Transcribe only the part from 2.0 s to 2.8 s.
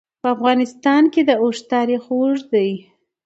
اوږد دی.